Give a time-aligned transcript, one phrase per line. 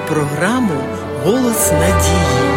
[0.00, 0.80] програму
[1.24, 2.54] Голос надії.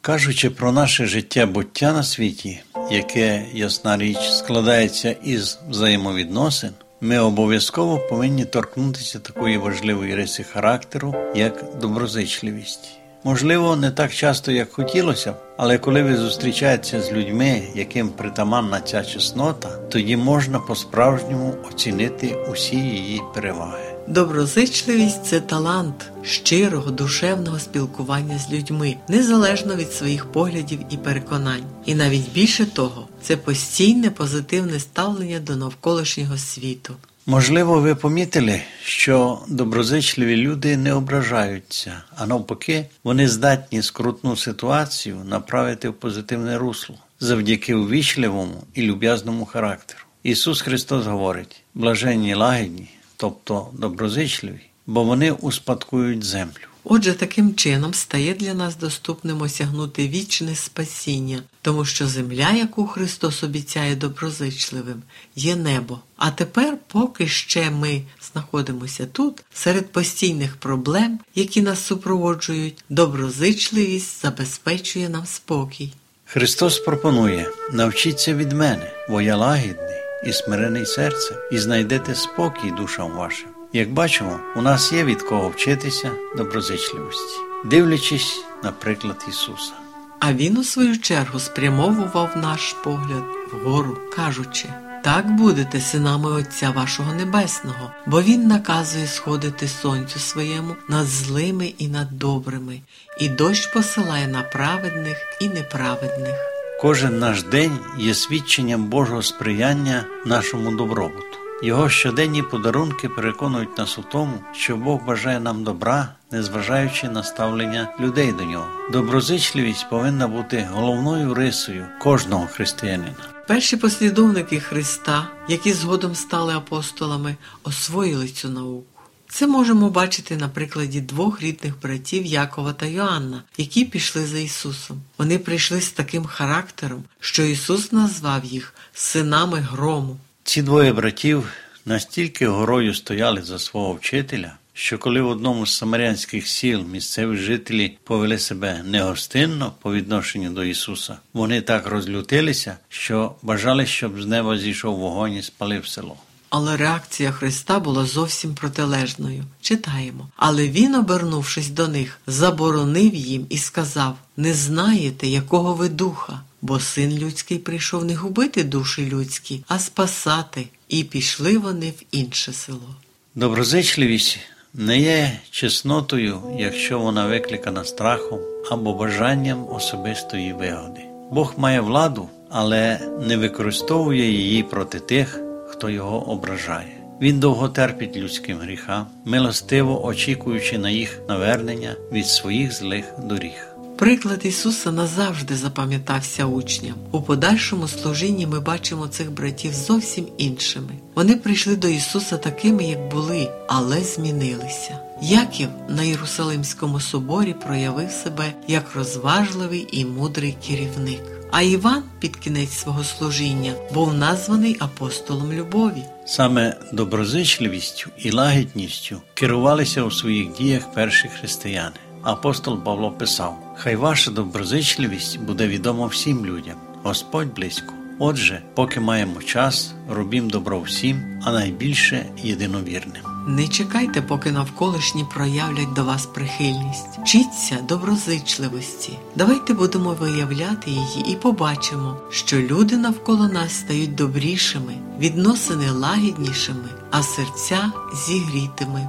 [0.00, 7.98] Кажучи про наше життя буття на світі, яке, ясна річ, складається із взаємовідносин, ми обов'язково
[7.98, 13.05] повинні торкнутися такої важливої риси характеру, як доброзичливість.
[13.26, 19.04] Можливо, не так часто, як хотілося але коли ви зустрічаєтеся з людьми, яким притаманна ця
[19.04, 23.82] чеснота, тоді можна по-справжньому оцінити усі її переваги.
[24.08, 31.64] Доброзичливість це талант щирого душевного спілкування з людьми, незалежно від своїх поглядів і переконань.
[31.86, 36.94] І навіть більше того, це постійне позитивне ставлення до навколишнього світу.
[37.28, 45.88] Можливо, ви помітили, що доброзичливі люди не ображаються, а навпаки, вони здатні скрутну ситуацію направити
[45.88, 50.00] в позитивне русло завдяки увічливому і люб'язному характеру.
[50.22, 56.66] Ісус Христос говорить: блаженні лагідні, тобто доброзичливі, бо вони успадкують землю.
[56.88, 63.42] Отже, таким чином стає для нас доступним осягнути вічне спасіння, тому що земля, яку Христос
[63.42, 65.02] обіцяє доброзичливим,
[65.36, 66.00] є небо.
[66.16, 75.08] А тепер, поки ще ми знаходимося тут, серед постійних проблем, які нас супроводжують, доброзичливість забезпечує
[75.08, 75.92] нам спокій.
[76.24, 83.12] Христос пропонує навчіться від мене, бо я лагідний і смирений серцем, і знайдете спокій душам
[83.12, 83.55] вашим.
[83.72, 89.72] Як бачимо, у нас є від кого вчитися доброзичливості, дивлячись на приклад Ісуса.
[90.20, 94.68] А він, у свою чергу, спрямовував наш погляд вгору, кажучи:
[95.04, 101.88] так будете синами Отця вашого Небесного, бо Він наказує сходити сонцю своєму над злими і
[101.88, 102.80] над добрими,
[103.20, 106.34] і дощ посилає на праведних і неправедних.
[106.80, 111.35] Кожен наш день є свідченням Божого сприяння нашому добробуту.
[111.62, 117.94] Його щоденні подарунки переконують нас у тому, що Бог бажає нам добра, незважаючи на ставлення
[118.00, 118.66] людей до нього.
[118.92, 123.14] Доброзичливість повинна бути головною рисою кожного християнина.
[123.48, 128.86] Перші послідовники Христа, які згодом стали апостолами, освоїли цю науку.
[129.28, 135.00] Це можемо бачити на прикладі двох рідних братів Якова та Йоанна, які пішли за Ісусом.
[135.18, 140.16] Вони прийшли з таким характером, що Ісус назвав їх синами грому.
[140.46, 141.52] Ці двоє братів
[141.86, 147.98] настільки горою стояли за свого вчителя, що коли в одному з самарянських сіл місцеві жителі
[148.04, 154.58] повели себе негостинно по відношенню до Ісуса, вони так розлютилися, що бажали, щоб з неба
[154.58, 156.16] зійшов вогонь і спалив село.
[156.50, 159.44] Але реакція Христа була зовсім протилежною.
[159.60, 160.28] Читаємо.
[160.36, 166.80] Але він, обернувшись до них, заборонив їм і сказав: Не знаєте, якого ви духа, бо
[166.80, 170.66] син людський прийшов не губити душі людські, а спасати.
[170.88, 172.94] І пішли вони в інше село.
[173.34, 174.38] Доброзичливість
[174.74, 178.40] не є чеснотою, якщо вона викликана страхом
[178.70, 181.00] або бажанням особистої вигоди.
[181.30, 186.96] Бог має владу, але не використовує її проти тих, хто його ображає.
[187.20, 193.75] Він довго терпить людським гріхам, милостиво очікуючи на їх навернення від своїх злих доріг.
[193.98, 196.94] Приклад Ісуса назавжди запам'ятався учням.
[197.12, 200.92] У подальшому служінні ми бачимо цих братів зовсім іншими.
[201.14, 204.98] Вони прийшли до Ісуса такими, як були, але змінилися.
[205.22, 211.22] Яків на Єрусалимському соборі проявив себе як розважливий і мудрий керівник.
[211.50, 216.02] А Іван під кінець свого служіння був названий апостолом любові.
[216.26, 221.96] Саме доброзичливістю і лагідністю керувалися у своїх діях перші християни.
[222.26, 227.92] Апостол Павло писав: Хай ваша доброзичливість буде відома всім людям, Господь близько.
[228.18, 233.22] Отже, поки маємо час, робім добро всім, а найбільше єдиновірним.
[233.46, 237.18] Не чекайте, поки навколишні проявлять до вас прихильність.
[237.22, 239.12] Вчіться доброзичливості.
[239.36, 247.22] Давайте будемо виявляти її і побачимо, що люди навколо нас стають добрішими, відносини лагіднішими, а
[247.22, 247.92] серця
[248.26, 249.08] зігрітими.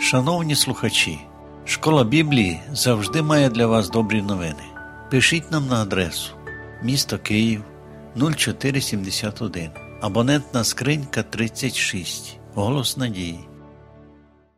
[0.00, 1.18] Шановні слухачі,
[1.66, 4.62] школа Біблії завжди має для вас добрі новини.
[5.10, 6.32] Пишіть нам на адресу
[6.82, 7.64] місто Київ
[8.16, 9.70] 0471,
[10.00, 12.38] абонентна скринька 36.
[12.54, 13.48] Голос надії.